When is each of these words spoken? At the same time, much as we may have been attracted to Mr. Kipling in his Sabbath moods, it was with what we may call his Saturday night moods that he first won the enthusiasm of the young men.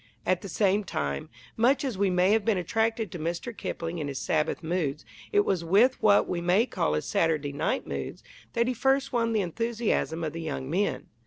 At 0.25 0.41
the 0.41 0.49
same 0.49 0.83
time, 0.83 1.29
much 1.55 1.85
as 1.85 1.95
we 1.95 2.09
may 2.09 2.31
have 2.31 2.43
been 2.43 2.57
attracted 2.57 3.11
to 3.11 3.19
Mr. 3.19 3.55
Kipling 3.55 3.99
in 3.99 4.07
his 4.07 4.17
Sabbath 4.17 4.63
moods, 4.63 5.05
it 5.31 5.41
was 5.45 5.63
with 5.63 6.01
what 6.01 6.27
we 6.27 6.41
may 6.41 6.65
call 6.65 6.93
his 6.95 7.05
Saturday 7.05 7.53
night 7.53 7.85
moods 7.85 8.23
that 8.53 8.67
he 8.67 8.73
first 8.73 9.13
won 9.13 9.31
the 9.31 9.41
enthusiasm 9.41 10.23
of 10.23 10.33
the 10.33 10.41
young 10.41 10.67
men. 10.67 11.05